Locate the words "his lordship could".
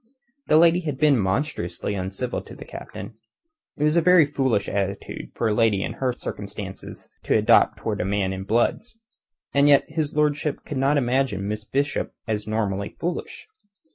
9.87-10.77